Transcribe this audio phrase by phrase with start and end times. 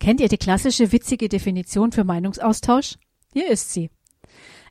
[0.00, 2.96] Kennt ihr die klassische witzige Definition für Meinungsaustausch?
[3.32, 3.90] Hier ist sie.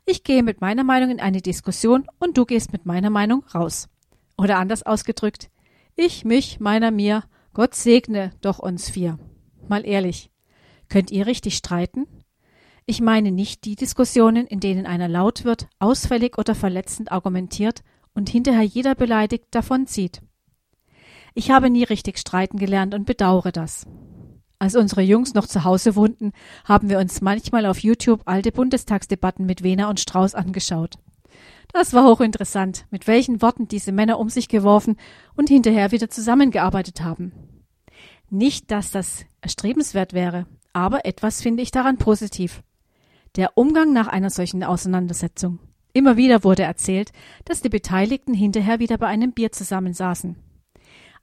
[0.06, 3.88] Ich gehe mit meiner Meinung in eine Diskussion und du gehst mit meiner Meinung raus.
[4.38, 5.50] Oder anders ausgedrückt,
[5.96, 9.18] ich, mich, meiner, mir, Gott segne doch uns vier.
[9.68, 10.30] Mal ehrlich,
[10.88, 12.06] könnt ihr richtig streiten?
[12.86, 17.82] Ich meine nicht die Diskussionen, in denen einer laut wird, ausfällig oder verletzend argumentiert
[18.14, 20.22] und hinterher jeder beleidigt davonzieht.
[21.34, 23.86] Ich habe nie richtig streiten gelernt und bedauere das.
[24.60, 26.32] Als unsere Jungs noch zu Hause wohnten,
[26.64, 30.94] haben wir uns manchmal auf YouTube alte Bundestagsdebatten mit Wehner und Strauß angeschaut.
[31.72, 34.96] Das war hochinteressant, mit welchen Worten diese Männer um sich geworfen
[35.36, 37.32] und hinterher wieder zusammengearbeitet haben.
[38.30, 42.62] Nicht, dass das erstrebenswert wäre, aber etwas finde ich daran positiv.
[43.36, 45.60] Der Umgang nach einer solchen Auseinandersetzung.
[45.92, 47.12] Immer wieder wurde erzählt,
[47.44, 50.36] dass die Beteiligten hinterher wieder bei einem Bier zusammensaßen.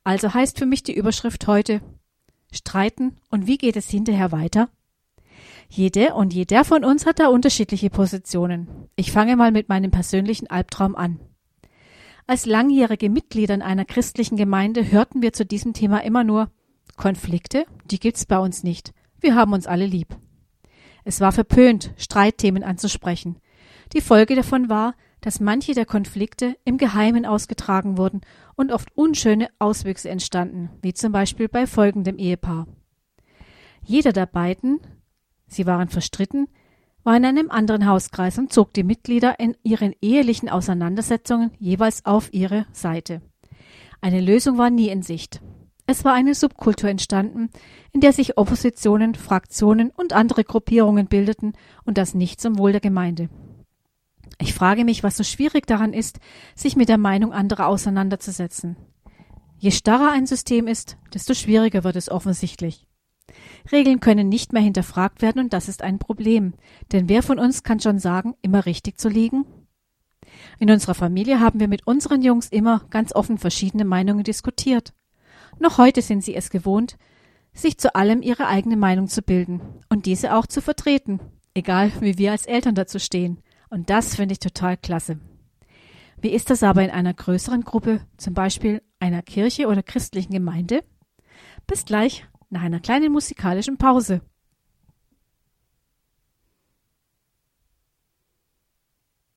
[0.04, 1.81] Also heißt für mich die Überschrift heute
[2.52, 4.70] streiten und wie geht es hinterher weiter?
[5.70, 8.90] Jede und jeder von uns hat da unterschiedliche Positionen.
[8.96, 11.20] Ich fange mal mit meinem persönlichen Albtraum an.
[12.27, 16.49] Als langjährige Mitglieder in einer christlichen Gemeinde hörten wir zu diesem Thema immer nur
[16.98, 18.93] Konflikte, die gibt's bei uns nicht.
[19.20, 20.16] Wir haben uns alle lieb.
[21.04, 23.38] Es war verpönt, Streitthemen anzusprechen.
[23.93, 28.21] Die Folge davon war, dass manche der Konflikte im Geheimen ausgetragen wurden
[28.55, 32.67] und oft unschöne Auswüchse entstanden, wie zum Beispiel bei folgendem Ehepaar.
[33.82, 34.82] Jeder der beiden,
[35.48, 36.48] sie waren verstritten,
[37.04, 42.32] war in einem anderen Hauskreis und zog die Mitglieder in ihren ehelichen Auseinandersetzungen jeweils auf
[42.32, 43.23] ihre Seite.
[44.01, 45.41] Eine Lösung war nie in Sicht.
[45.87, 47.49] Es war eine Subkultur entstanden,
[47.91, 52.82] in der sich Oppositionen, Fraktionen und andere Gruppierungen bildeten und das nicht zum Wohl der
[52.82, 53.29] Gemeinde.
[54.38, 56.20] Ich frage mich, was so schwierig daran ist,
[56.55, 58.76] sich mit der Meinung anderer auseinanderzusetzen.
[59.58, 62.88] Je starrer ein System ist, desto schwieriger wird es offensichtlich.
[63.72, 66.53] Regeln können nicht mehr hinterfragt werden und das ist ein Problem,
[66.91, 69.45] denn wer von uns kann schon sagen, immer richtig zu liegen?
[70.59, 74.94] In unserer Familie haben wir mit unseren Jungs immer ganz offen verschiedene Meinungen diskutiert.
[75.59, 76.97] Noch heute sind sie es gewohnt,
[77.53, 81.19] sich zu allem ihre eigene Meinung zu bilden und diese auch zu vertreten,
[81.53, 83.40] egal wie wir als Eltern dazu stehen.
[83.69, 85.19] Und das finde ich total klasse.
[86.21, 90.83] Wie ist das aber in einer größeren Gruppe, zum Beispiel einer Kirche oder christlichen Gemeinde?
[91.67, 94.21] Bis gleich nach einer kleinen musikalischen Pause.